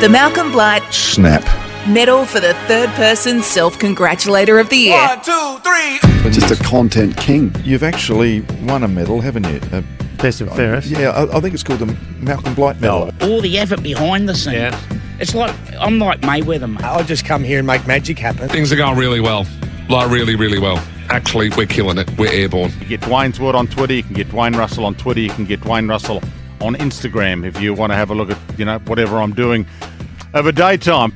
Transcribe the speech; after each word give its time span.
The 0.00 0.08
Malcolm 0.08 0.52
Blight 0.52 0.82
Snap. 0.94 1.42
Medal 1.88 2.24
for 2.24 2.38
the 2.38 2.54
third 2.68 2.88
person 2.90 3.42
self 3.42 3.78
congratulator 3.78 4.58
of 4.60 4.68
the 4.70 4.76
year. 4.76 4.96
One, 5.06 5.20
two, 5.22 5.58
three. 5.64 6.30
Just 6.30 6.50
a 6.60 6.62
content 6.64 7.16
king. 7.16 7.52
You've 7.64 7.82
actually 7.82 8.42
won 8.62 8.84
a 8.84 8.88
medal, 8.88 9.20
haven't 9.20 9.44
you? 9.48 9.60
Uh, 9.72 9.82
Best 10.18 10.40
and 10.40 10.50
fairest. 10.52 10.88
yeah, 10.88 11.10
I, 11.10 11.36
I 11.36 11.40
think 11.40 11.54
it's 11.54 11.62
called 11.62 11.78
the 11.80 11.96
Malcolm 12.20 12.54
Blight 12.54 12.80
Medal. 12.80 13.10
all 13.22 13.40
the 13.40 13.58
effort 13.58 13.82
behind 13.82 14.28
the 14.28 14.34
scenes. 14.34 14.56
Yeah. 14.56 14.80
It's 15.20 15.34
like 15.34 15.54
I'm 15.80 15.98
like 15.98 16.20
Mayweather, 16.20 16.70
mate. 16.72 16.82
I'll 16.84 17.04
just 17.04 17.24
come 17.24 17.42
here 17.42 17.58
and 17.58 17.66
make 17.66 17.86
magic 17.86 18.18
happen. 18.18 18.48
Things 18.48 18.72
are 18.72 18.76
going 18.76 18.96
really 18.96 19.20
well. 19.20 19.46
Like, 19.88 20.10
really, 20.10 20.36
really 20.36 20.58
well. 20.60 20.82
Actually, 21.08 21.50
we're 21.50 21.66
killing 21.66 21.98
it. 21.98 22.08
We're 22.18 22.32
airborne. 22.32 22.70
You 22.80 22.86
get 22.86 23.00
Dwayne's 23.00 23.40
Word 23.40 23.54
on 23.54 23.66
Twitter. 23.66 23.94
You 23.94 24.02
can 24.02 24.14
get 24.14 24.28
Dwayne 24.28 24.56
Russell 24.56 24.84
on 24.84 24.94
Twitter. 24.94 25.20
You 25.20 25.30
can 25.30 25.44
get 25.46 25.60
Dwayne 25.60 25.88
Russell 25.88 26.22
on 26.60 26.74
Instagram 26.76 27.46
if 27.46 27.60
you 27.60 27.74
want 27.74 27.92
to 27.92 27.96
have 27.96 28.10
a 28.10 28.14
look 28.14 28.30
at 28.30 28.38
you 28.58 28.64
know 28.64 28.78
whatever 28.80 29.18
I'm 29.18 29.34
doing 29.34 29.66
over 30.34 30.52
daytime. 30.52 31.12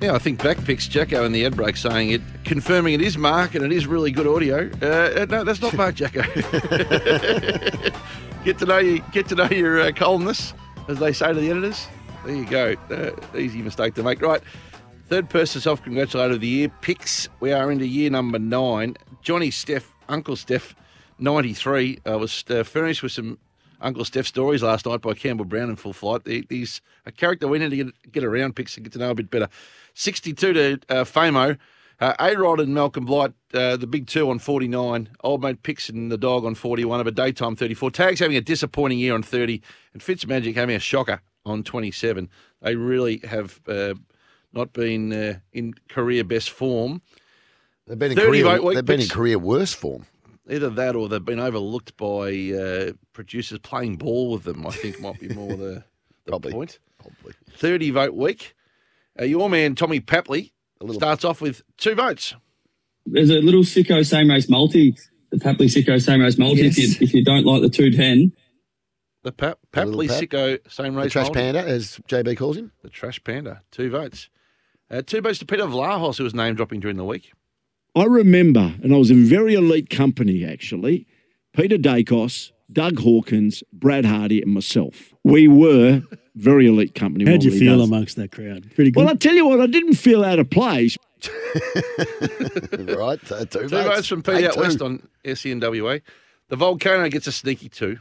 Yeah, 0.00 0.14
I 0.14 0.18
think 0.18 0.42
back 0.42 0.62
picks 0.64 0.86
Jacko 0.86 1.24
in 1.24 1.32
the 1.32 1.46
ad 1.46 1.56
break 1.56 1.76
saying 1.76 2.10
it, 2.10 2.20
confirming 2.44 2.94
it 2.94 3.00
is 3.00 3.16
Mark 3.16 3.54
and 3.54 3.64
it 3.64 3.72
is 3.72 3.86
really 3.86 4.10
good 4.10 4.26
audio. 4.26 4.70
Uh, 4.82 5.24
no, 5.30 5.44
that's 5.44 5.62
not 5.62 5.72
Mark 5.74 5.94
Jacko. 5.94 6.22
get 8.44 8.58
to 8.58 8.66
know 8.66 8.78
you. 8.78 9.02
Get 9.12 9.28
to 9.28 9.34
know 9.34 9.46
your 9.46 9.80
uh, 9.80 9.92
as 10.88 10.98
they 10.98 11.12
say 11.12 11.32
to 11.32 11.40
the 11.40 11.50
editors. 11.50 11.86
There 12.26 12.34
you 12.34 12.44
go. 12.44 12.74
Uh, 12.90 13.12
easy 13.38 13.62
mistake 13.62 13.94
to 13.94 14.02
make. 14.02 14.20
Right. 14.20 14.42
Third 15.08 15.30
person 15.30 15.60
self 15.60 15.82
congratulator 15.82 16.34
of 16.34 16.40
the 16.40 16.48
year 16.48 16.68
picks. 16.80 17.28
We 17.40 17.52
are 17.52 17.70
into 17.70 17.86
year 17.86 18.10
number 18.10 18.38
nine. 18.38 18.96
Johnny 19.22 19.50
Steph, 19.50 19.90
Uncle 20.08 20.36
Steph, 20.36 20.74
93, 21.18 22.00
uh, 22.06 22.18
was 22.18 22.44
uh, 22.50 22.62
furnished 22.62 23.02
with 23.02 23.12
some 23.12 23.38
Uncle 23.84 24.04
Steph 24.04 24.26
stories 24.26 24.62
last 24.62 24.86
night 24.86 25.00
by 25.02 25.14
Campbell 25.14 25.44
Brown 25.44 25.68
in 25.70 25.76
full 25.76 25.92
flight. 25.92 26.22
He- 26.26 26.46
He's 26.48 26.80
a 27.06 27.12
character 27.12 27.46
we 27.46 27.58
need 27.58 27.70
to 27.70 27.76
get, 27.76 28.12
get 28.12 28.24
around 28.24 28.56
picks 28.56 28.76
and 28.76 28.84
get 28.84 28.92
to 28.94 28.98
know 28.98 29.10
a 29.10 29.14
bit 29.14 29.30
better. 29.30 29.48
62 29.94 30.52
to 30.54 30.78
uh, 30.88 31.04
Damo. 31.04 31.56
Uh, 32.00 32.12
A 32.18 32.34
Rod 32.36 32.58
and 32.58 32.74
Malcolm 32.74 33.04
Blight, 33.04 33.32
uh, 33.52 33.76
the 33.76 33.86
big 33.86 34.08
two 34.08 34.28
on 34.28 34.40
49. 34.40 35.10
Old 35.22 35.42
mate 35.42 35.62
Pix 35.62 35.88
and 35.88 36.10
the 36.10 36.18
dog 36.18 36.44
on 36.44 36.56
41 36.56 36.98
of 37.00 37.06
a 37.06 37.12
daytime 37.12 37.54
34. 37.54 37.90
Tags 37.92 38.18
having 38.20 38.36
a 38.36 38.40
disappointing 38.40 38.98
year 38.98 39.14
on 39.14 39.22
30. 39.22 39.62
And 39.92 40.02
Fitzmagic 40.02 40.56
having 40.56 40.74
a 40.74 40.80
shocker 40.80 41.20
on 41.46 41.62
27. 41.62 42.28
They 42.62 42.74
really 42.74 43.18
have 43.24 43.60
uh, 43.68 43.94
not 44.52 44.72
been 44.72 45.12
uh, 45.12 45.34
in 45.52 45.74
career 45.88 46.24
best 46.24 46.50
form. 46.50 47.00
They've 47.86 47.98
been 47.98 48.10
in 48.12 48.16
career, 48.26 48.44
vote 48.44 48.74
they've 48.74 48.84
been 48.84 49.00
in 49.00 49.08
career 49.08 49.38
worse 49.38 49.72
form. 49.72 50.06
Either 50.50 50.68
that 50.70 50.94
or 50.94 51.08
they've 51.08 51.24
been 51.24 51.40
overlooked 51.40 51.96
by 51.96 52.52
uh, 52.52 52.92
producers 53.14 53.58
playing 53.60 53.96
ball 53.96 54.32
with 54.32 54.44
them, 54.44 54.66
I 54.66 54.70
think 54.70 55.00
might 55.00 55.18
be 55.18 55.28
more 55.28 55.56
the, 55.56 55.84
the 56.26 56.30
Probably. 56.32 56.52
point. 56.52 56.78
Probably. 56.98 57.32
30 57.52 57.90
vote 57.90 58.14
week. 58.14 58.54
Uh, 59.18 59.24
your 59.24 59.48
man, 59.48 59.74
Tommy 59.74 60.00
Papley, 60.00 60.52
starts 60.92 61.24
off 61.24 61.40
with 61.40 61.62
two 61.78 61.94
votes. 61.94 62.34
There's 63.06 63.30
a 63.30 63.34
little 63.40 63.62
sicko 63.62 64.04
same 64.04 64.28
race 64.30 64.48
multi, 64.50 64.96
the 65.30 65.38
Papley 65.38 65.66
sicko 65.66 66.00
same 66.00 66.20
race 66.20 66.36
multi. 66.38 66.66
If, 66.66 66.76
you, 66.78 66.88
if 67.00 67.14
you 67.14 67.24
don't 67.24 67.44
like 67.46 67.62
the 67.62 67.68
210, 67.70 68.32
The 69.22 69.32
Pap- 69.32 69.58
Papley 69.72 70.08
Pap. 70.08 70.22
Sicko, 70.22 70.58
same 70.70 70.94
race 70.94 71.04
The 71.04 71.10
trash 71.10 71.26
multi. 71.26 71.40
panda, 71.40 71.60
as 71.66 71.98
JB 72.08 72.36
calls 72.36 72.56
him. 72.58 72.72
The 72.82 72.90
Trash 72.90 73.22
Panda, 73.24 73.62
two 73.70 73.88
votes. 73.90 74.28
Uh, 74.90 75.00
two 75.00 75.20
votes 75.22 75.38
to 75.38 75.46
Peter 75.46 75.64
Vlahos, 75.64 76.18
who 76.18 76.24
was 76.24 76.34
name 76.34 76.54
dropping 76.54 76.80
during 76.80 76.96
the 76.98 77.04
week. 77.04 77.32
I 77.96 78.04
remember, 78.04 78.74
and 78.82 78.92
I 78.92 78.96
was 78.96 79.10
in 79.10 79.24
very 79.24 79.54
elite 79.54 79.88
company 79.90 80.44
actually. 80.44 81.06
Peter 81.52 81.76
Daicos, 81.76 82.50
Doug 82.72 82.98
Hawkins, 82.98 83.62
Brad 83.72 84.04
Hardie, 84.04 84.42
and 84.42 84.52
myself. 84.52 85.14
We 85.22 85.46
were 85.46 86.02
very 86.34 86.66
elite 86.66 86.94
company. 86.96 87.24
How'd 87.30 87.44
you 87.44 87.56
feel 87.56 87.78
does. 87.78 87.88
amongst 87.88 88.16
that 88.16 88.32
crowd? 88.32 88.68
Pretty 88.74 88.90
good. 88.90 88.98
Well, 89.00 89.08
I 89.08 89.14
tell 89.14 89.34
you 89.34 89.46
what, 89.46 89.60
I 89.60 89.66
didn't 89.66 89.94
feel 89.94 90.24
out 90.24 90.40
of 90.40 90.50
place. 90.50 90.96
right, 92.72 93.32
uh, 93.32 93.44
two, 93.44 93.60
Two 93.60 93.68
votes. 93.68 93.70
votes 93.88 94.08
from 94.08 94.22
Pete 94.22 94.34
Take 94.36 94.44
out 94.46 94.54
two. 94.54 94.60
west 94.60 94.82
on 94.82 95.06
SENWA. 95.24 96.02
The 96.48 96.56
Volcano 96.56 97.08
gets 97.08 97.26
a 97.28 97.32
sneaky 97.32 97.68
two. 97.68 97.98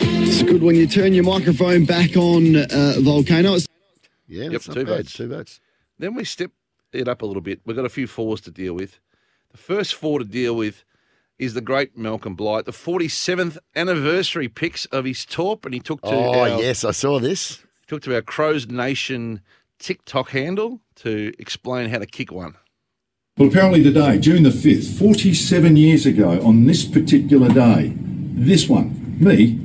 It's 0.00 0.42
good 0.42 0.62
when 0.62 0.76
you 0.76 0.86
turn 0.86 1.12
your 1.14 1.24
microphone 1.24 1.84
back 1.84 2.16
on 2.16 2.56
uh, 2.56 2.94
Volcano. 3.00 3.54
It's 3.54 3.66
Yeah, 4.26 4.44
Yep, 4.44 4.52
that's 4.52 4.68
not 4.68 4.74
two 4.74 4.84
bad. 4.84 4.96
votes. 4.96 5.12
Two 5.12 5.28
votes. 5.28 5.60
Then 5.98 6.14
we 6.14 6.24
step 6.24 6.50
it 6.92 7.08
up 7.08 7.22
a 7.22 7.26
little 7.26 7.42
bit. 7.42 7.60
We've 7.64 7.76
got 7.76 7.84
a 7.84 7.88
few 7.90 8.06
fours 8.06 8.40
to 8.42 8.50
deal 8.50 8.74
with. 8.74 8.98
The 9.50 9.58
first 9.58 9.94
four 9.94 10.18
to 10.18 10.24
deal 10.24 10.54
with 10.56 10.84
is 11.38 11.54
the 11.54 11.60
great 11.60 11.96
Malcolm 11.96 12.34
Blight, 12.34 12.64
the 12.64 12.72
47th 12.72 13.58
anniversary 13.76 14.48
picks 14.48 14.86
of 14.86 15.04
his 15.04 15.24
torp, 15.24 15.64
and 15.64 15.72
he 15.72 15.80
took 15.80 16.00
to 16.02 16.08
Oh, 16.08 16.40
our, 16.40 16.60
yes, 16.60 16.84
I 16.84 16.90
saw 16.90 17.18
this. 17.20 17.62
took 17.86 18.02
to 18.02 18.14
our 18.14 18.22
Crows 18.22 18.66
Nation 18.68 19.40
TikTok 19.78 20.30
handle 20.30 20.80
to 20.96 21.32
explain 21.38 21.90
how 21.90 21.98
to 21.98 22.06
kick 22.06 22.32
one. 22.32 22.54
Well, 23.36 23.48
apparently 23.48 23.84
today, 23.84 24.18
June 24.18 24.42
the 24.42 24.50
5th, 24.50 24.98
47 24.98 25.76
years 25.76 26.06
ago, 26.06 26.40
on 26.44 26.66
this 26.66 26.84
particular 26.84 27.48
day, 27.48 27.92
this 27.96 28.68
one, 28.68 29.16
me, 29.20 29.60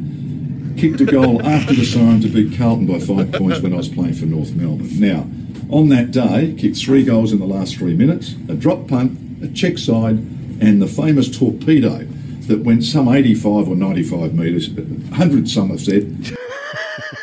kicked 0.80 1.02
a 1.02 1.06
goal 1.06 1.42
after 1.46 1.74
the 1.74 1.84
siren 1.84 2.22
to 2.22 2.28
beat 2.28 2.56
Carlton 2.56 2.86
by 2.86 3.00
five 3.00 3.32
points 3.32 3.62
when 3.62 3.74
I 3.74 3.78
was 3.78 3.90
playing 3.90 4.14
for 4.14 4.28
North 4.28 4.54
Melbourne. 4.54 5.00
Now, 5.00 5.26
on 5.74 5.90
that 5.90 6.12
day, 6.12 6.56
kicked 6.58 6.78
three 6.78 7.04
goals 7.04 7.32
in 7.32 7.40
the 7.40 7.46
last 7.46 7.76
three 7.78 7.96
minutes, 7.96 8.34
a 8.48 8.54
drop 8.54 8.88
punt, 8.88 9.44
a 9.44 9.48
check 9.48 9.78
side, 9.78 10.16
and 10.62 10.82
the 10.82 10.88
famous 10.88 11.36
torpedo 11.36 12.06
that 12.48 12.60
went 12.64 12.84
some 12.84 13.08
85 13.08 13.70
or 13.70 13.76
95 13.76 14.34
metres, 14.34 14.70
100 14.70 15.50
some 15.50 15.70
have 15.70 15.82
said, 15.82 16.36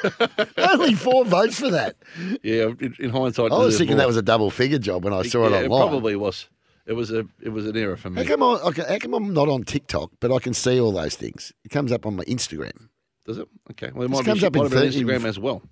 Only 0.56 0.94
four 0.94 1.24
votes 1.24 1.58
for 1.60 1.70
that. 1.70 1.96
Yeah, 2.42 2.72
in, 2.80 2.96
in 2.98 3.10
hindsight, 3.10 3.52
I 3.52 3.58
was 3.58 3.76
thinking 3.76 3.96
more. 3.96 4.02
that 4.02 4.06
was 4.08 4.16
a 4.16 4.22
double 4.22 4.50
figure 4.50 4.78
job 4.78 5.04
when 5.04 5.12
I 5.12 5.22
saw 5.22 5.46
it 5.46 5.50
Yeah, 5.50 5.56
online. 5.64 5.68
probably 5.88 6.16
was. 6.16 6.48
It 6.86 6.94
was 6.94 7.10
a 7.12 7.26
it 7.42 7.50
was 7.50 7.66
an 7.66 7.76
error 7.76 7.96
for 7.96 8.10
me. 8.10 8.22
How 8.24 8.28
come, 8.28 8.42
I, 8.42 8.46
okay, 8.68 8.84
how 8.88 8.98
come 8.98 9.14
I'm 9.14 9.32
not 9.32 9.48
on 9.48 9.62
TikTok, 9.64 10.10
but 10.18 10.32
I 10.32 10.38
can 10.38 10.54
see 10.54 10.80
all 10.80 10.92
those 10.92 11.14
things? 11.14 11.52
It 11.64 11.70
comes 11.70 11.92
up 11.92 12.06
on 12.06 12.16
my 12.16 12.24
Instagram. 12.24 12.88
Does 13.26 13.38
it? 13.38 13.46
Okay. 13.72 13.90
Well, 13.94 14.04
it 14.04 14.08
This 14.08 14.18
might 14.18 14.24
comes 14.24 14.40
be, 14.40 14.46
up 14.46 14.56
in 14.56 14.62
might 14.62 14.72
have 14.72 14.80
been 14.82 14.92
30 14.92 15.04
Instagram 15.04 15.24
as 15.28 15.38
well. 15.38 15.62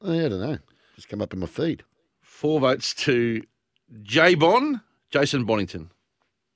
Oh, 0.00 0.12
I 0.26 0.28
don't 0.28 0.40
know. 0.40 0.58
Just 0.96 1.08
come 1.08 1.20
up 1.20 1.32
in 1.34 1.40
my 1.40 1.46
feed. 1.46 1.82
Four 2.42 2.58
votes 2.58 2.92
to 2.94 3.40
J 4.02 4.34
Bon, 4.34 4.80
Jason 5.12 5.44
Bonington. 5.44 5.92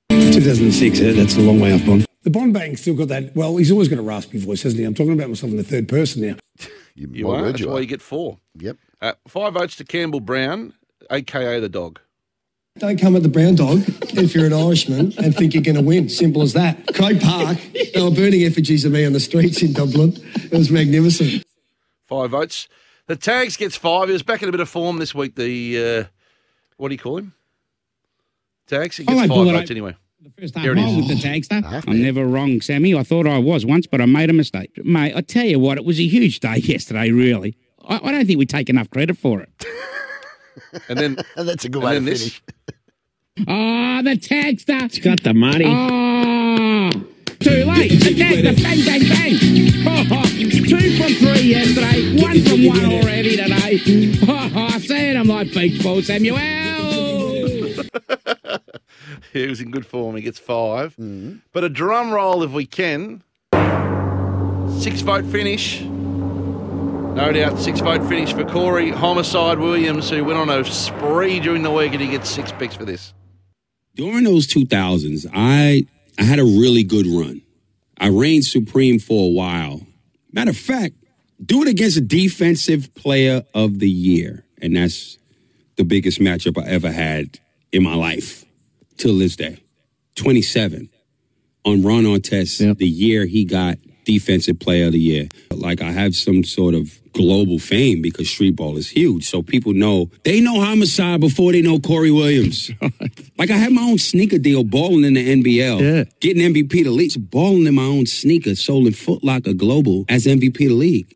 2006, 0.09 0.99
yeah, 0.99 1.13
that's 1.13 1.37
a 1.37 1.39
long 1.39 1.61
way 1.61 1.73
off, 1.73 1.85
Bon. 1.85 2.03
The 2.23 2.29
Bond 2.29 2.53
Bank's 2.53 2.81
still 2.81 2.93
got 2.93 3.07
that. 3.07 3.33
Well, 3.37 3.55
he's 3.55 3.71
always 3.71 3.87
got 3.87 3.97
a 3.97 4.01
raspy 4.01 4.37
voice, 4.37 4.63
hasn't 4.63 4.81
he? 4.81 4.85
I'm 4.85 4.93
talking 4.93 5.13
about 5.13 5.29
myself 5.29 5.49
in 5.49 5.55
the 5.55 5.63
third 5.63 5.87
person 5.87 6.27
now. 6.27 6.35
You, 6.93 7.07
You 7.13 7.29
are. 7.31 7.41
That's 7.41 7.61
you 7.61 7.69
why 7.69 7.75
are. 7.75 7.79
you 7.81 7.85
get 7.87 8.01
four. 8.01 8.37
Yep. 8.59 8.75
Uh, 9.01 9.13
five 9.29 9.53
votes 9.53 9.77
to 9.77 9.85
Campbell 9.85 10.19
Brown, 10.19 10.73
aka 11.09 11.61
the 11.61 11.69
dog. 11.69 12.01
Don't 12.79 12.99
come 12.99 13.15
at 13.15 13.23
the 13.23 13.29
brown 13.29 13.55
dog 13.55 13.83
if 13.87 14.35
you're 14.35 14.47
an 14.47 14.51
Irishman 14.53 15.13
and 15.19 15.33
think 15.33 15.53
you're 15.53 15.63
going 15.63 15.77
to 15.77 15.81
win. 15.83 16.09
Simple 16.09 16.41
as 16.41 16.51
that. 16.51 16.93
Croke 16.95 17.21
Park, 17.21 17.59
they 17.93 18.01
were 18.01 18.11
burning 18.11 18.43
effigies 18.43 18.83
of 18.83 18.91
me 18.91 19.05
on 19.05 19.13
the 19.13 19.21
streets 19.21 19.61
in 19.61 19.71
Dublin. 19.71 20.17
It 20.35 20.51
was 20.51 20.69
magnificent. 20.69 21.45
Five 22.07 22.31
votes. 22.31 22.67
The 23.07 23.15
Tags 23.15 23.57
gets 23.57 23.75
five. 23.75 24.07
He 24.09 24.13
was 24.13 24.23
back 24.23 24.43
in 24.43 24.49
a 24.49 24.51
bit 24.51 24.61
of 24.61 24.69
form 24.69 24.97
this 24.97 25.15
week. 25.15 25.35
The 25.35 25.99
uh, 25.99 26.03
what 26.77 26.89
do 26.89 26.93
you 26.95 26.99
call 26.99 27.17
him? 27.17 27.33
Tags. 28.67 28.97
He 28.97 29.05
gets 29.05 29.15
won't 29.15 29.29
five 29.29 29.35
pull 29.35 29.45
votes 29.45 29.57
out. 29.63 29.71
anyway. 29.71 29.95
First 30.39 30.57
Here 30.57 30.75
half 30.75 30.83
mile 30.85 30.97
with 30.97 31.07
the 31.07 31.13
tagster. 31.15 31.63
Half, 31.63 31.87
I'm 31.87 32.01
never 32.01 32.25
wrong, 32.25 32.59
Sammy. 32.59 32.93
I 32.95 33.03
thought 33.03 33.27
I 33.27 33.37
was 33.37 33.65
once, 33.65 33.87
but 33.87 34.01
I 34.01 34.05
made 34.05 34.29
a 34.29 34.33
mistake. 34.33 34.71
Mate, 34.83 35.13
I 35.15 35.21
tell 35.21 35.45
you 35.45 35.57
what, 35.59 35.77
it 35.77 35.85
was 35.85 35.99
a 35.99 36.05
huge 36.07 36.39
day 36.41 36.57
yesterday, 36.63 37.11
really. 37.11 37.55
I, 37.87 37.99
I 38.03 38.11
don't 38.11 38.25
think 38.25 38.37
we 38.39 38.45
take 38.45 38.69
enough 38.69 38.89
credit 38.89 39.17
for 39.17 39.41
it. 39.41 39.49
And 40.89 40.97
then 40.99 41.17
And 41.37 41.47
that's 41.47 41.65
a 41.65 41.69
good 41.69 41.83
and 41.83 41.85
way 41.85 41.93
to 41.93 41.99
then 41.99 42.05
this. 42.05 42.21
finish. 42.23 42.41
Oh, 43.47 44.01
the 44.01 44.17
tagster. 44.17 44.83
It's 44.85 44.97
got 44.99 45.21
the 45.21 45.33
money. 45.35 45.65
Oh, 45.67 46.89
too 47.39 47.63
late. 47.63 47.89
The 47.91 48.15
tagster. 48.15 48.63
Bang, 48.63 48.83
bang, 48.83 49.01
bang. 49.07 49.56
Yesterday. 52.57 52.69
One 52.69 52.79
from 52.79 52.91
one 52.91 53.03
already 53.03 53.37
today. 53.37 54.51
Oh, 54.55 54.79
saying 54.79 55.17
I'm 55.17 55.27
like 55.27 55.53
beach 55.53 55.81
ball, 55.83 56.01
Samuel. 56.01 56.37
he 59.33 59.47
was 59.47 59.61
in 59.61 59.71
good 59.71 59.85
form. 59.85 60.15
He 60.15 60.21
gets 60.21 60.39
5 60.39 60.95
Mm-hmm. 60.95 61.37
But 61.51 61.63
a 61.63 61.69
drum 61.69 62.11
roll 62.11 62.43
if 62.43 62.51
we 62.51 62.65
can. 62.65 63.23
Six 64.79 65.01
vote 65.01 65.25
finish. 65.25 65.81
No 65.81 67.31
doubt, 67.31 67.57
six 67.57 67.79
vote 67.79 68.07
finish 68.07 68.33
for 68.33 68.45
Corey 68.45 68.91
Homicide 68.91 69.57
Williams, 69.57 70.09
who 70.09 70.23
went 70.23 70.37
on 70.37 70.49
a 70.49 70.63
spree 70.63 71.39
during 71.39 71.63
the 71.63 71.71
week, 71.71 71.93
and 71.93 72.01
he 72.01 72.07
gets 72.07 72.29
six 72.29 72.51
picks 72.51 72.75
for 72.75 72.85
this. 72.85 73.13
During 73.95 74.23
those 74.23 74.45
2000s, 74.47 75.25
I 75.33 75.87
I 76.19 76.23
had 76.23 76.37
a 76.37 76.43
really 76.43 76.83
good 76.83 77.07
run. 77.07 77.41
I 77.99 78.09
reigned 78.09 78.45
supreme 78.45 78.99
for 78.99 79.25
a 79.25 79.31
while. 79.31 79.81
Matter 80.31 80.51
of 80.51 80.57
fact, 80.57 80.93
do 81.43 81.61
it 81.61 81.67
against 81.67 81.97
a 81.97 82.01
defensive 82.01 82.93
player 82.95 83.43
of 83.53 83.79
the 83.79 83.89
year, 83.89 84.45
and 84.61 84.75
that's 84.75 85.17
the 85.75 85.83
biggest 85.83 86.19
matchup 86.19 86.61
I 86.61 86.67
ever 86.67 86.91
had 86.91 87.39
in 87.71 87.83
my 87.83 87.95
life 87.95 88.45
till 88.97 89.17
this 89.17 89.35
day. 89.35 89.63
27 90.15 90.89
on 91.65 91.83
Ron 91.83 92.03
Artest, 92.03 92.77
the 92.77 92.87
year 92.87 93.25
he 93.25 93.45
got 93.45 93.77
defensive 94.05 94.57
player 94.59 94.87
of 94.87 94.93
the 94.93 94.99
year. 94.99 95.27
Like 95.51 95.81
I 95.81 95.91
have 95.91 96.15
some 96.15 96.43
sort 96.43 96.73
of 96.73 96.99
global 97.13 97.59
fame 97.59 98.01
because 98.01 98.29
street 98.29 98.55
ball 98.55 98.77
is 98.77 98.89
huge. 98.89 99.29
So 99.29 99.41
people 99.41 99.73
know 99.73 100.09
they 100.23 100.39
know 100.39 100.61
homicide 100.61 101.19
before 101.19 101.51
they 101.51 101.61
know 101.61 101.79
Corey 101.79 102.11
Williams. 102.11 102.71
Like 103.37 103.51
I 103.51 103.57
had 103.57 103.71
my 103.71 103.83
own 103.83 103.99
sneaker 103.99 104.39
deal 104.39 104.63
balling 104.63 105.03
in 105.03 105.13
the 105.13 105.43
NBL. 105.43 105.79
Yeah. 105.79 106.03
Getting 106.21 106.41
MVP 106.41 106.83
the 106.83 106.89
league, 106.89 107.11
balling 107.29 107.67
in 107.67 107.75
my 107.75 107.83
own 107.83 108.07
sneaker, 108.07 108.55
sold 108.55 108.87
in 108.87 108.93
Foot 108.93 109.23
Locker 109.23 109.53
Global 109.53 110.05
as 110.09 110.25
MVP 110.25 110.57
the 110.57 110.69
league. 110.69 111.15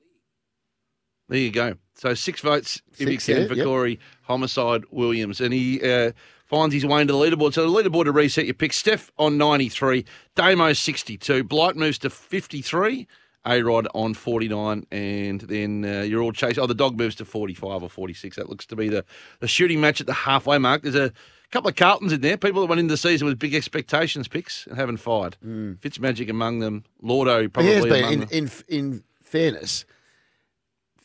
There 1.31 1.39
you 1.39 1.49
go. 1.49 1.75
So 1.95 2.13
six 2.13 2.41
votes 2.41 2.81
Six, 2.91 3.29
yeah, 3.29 3.47
for 3.47 3.53
yep. 3.53 3.65
Corey 3.65 3.99
Homicide 4.23 4.83
Williams. 4.91 5.39
And 5.39 5.53
he 5.53 5.81
uh, 5.81 6.11
finds 6.45 6.75
his 6.75 6.85
way 6.85 6.99
into 6.99 7.13
the 7.13 7.19
leaderboard. 7.19 7.53
So 7.53 7.71
the 7.71 7.83
leaderboard 7.83 8.03
to 8.03 8.11
reset 8.11 8.43
your 8.43 8.53
picks. 8.53 8.75
Steph 8.75 9.11
on 9.17 9.37
93, 9.37 10.03
Damo 10.35 10.73
62, 10.73 11.45
Blight 11.45 11.77
moves 11.77 11.97
to 11.99 12.09
53, 12.09 13.07
A-Rod 13.45 13.87
on 13.95 14.13
49, 14.13 14.85
and 14.91 15.39
then 15.39 15.85
uh, 15.85 16.01
you're 16.01 16.21
all 16.21 16.33
chasing. 16.33 16.61
Oh, 16.61 16.67
the 16.67 16.75
dog 16.75 16.97
moves 16.97 17.15
to 17.15 17.25
45 17.25 17.83
or 17.83 17.89
46. 17.89 18.35
That 18.35 18.49
looks 18.49 18.65
to 18.65 18.75
be 18.75 18.89
the, 18.89 19.05
the 19.39 19.47
shooting 19.47 19.79
match 19.79 20.01
at 20.01 20.07
the 20.07 20.13
halfway 20.13 20.57
mark. 20.57 20.81
There's 20.81 20.95
a 20.95 21.13
couple 21.49 21.69
of 21.69 21.77
Carltons 21.77 22.11
in 22.11 22.19
there, 22.19 22.35
people 22.35 22.59
that 22.59 22.67
went 22.67 22.81
into 22.81 22.91
the 22.91 22.97
season 22.97 23.25
with 23.25 23.39
big 23.39 23.55
expectations 23.55 24.27
picks 24.27 24.67
and 24.67 24.75
haven't 24.75 24.97
fired. 24.97 25.37
Fitzmagic 25.41 26.29
among 26.29 26.59
them, 26.59 26.83
Lordo 27.01 27.47
But 27.47 27.63
he 27.63 27.69
has 27.69 27.85
probably 27.85 28.01
been, 28.01 28.23
in, 28.23 28.29
in, 28.29 28.51
in 28.67 29.03
fairness, 29.23 29.85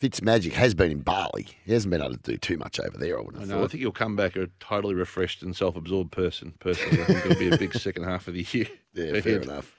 Fitzmagic 0.01 0.53
has 0.53 0.75
been 0.75 0.91
in 0.91 0.99
Bali. 0.99 1.47
He 1.65 1.73
hasn't 1.73 1.89
been 1.89 2.01
able 2.01 2.13
to 2.13 2.19
do 2.19 2.37
too 2.37 2.57
much 2.57 2.79
over 2.79 2.97
there, 2.97 3.17
I 3.17 3.21
would 3.23 3.35
I 3.37 3.45
know. 3.45 3.63
I 3.63 3.67
think 3.67 3.81
he'll 3.81 3.91
come 3.91 4.15
back 4.15 4.35
a 4.35 4.47
totally 4.59 4.93
refreshed 4.93 5.41
and 5.41 5.55
self-absorbed 5.55 6.11
person. 6.11 6.53
Personally, 6.59 7.01
I 7.01 7.05
think 7.05 7.25
it'll 7.25 7.39
be 7.39 7.49
a 7.49 7.57
big 7.57 7.73
second 7.73 8.03
half 8.03 8.27
of 8.27 8.33
the 8.35 8.45
year. 8.51 8.67
Yeah, 8.93 9.21
fair 9.21 9.41
enough. 9.41 9.75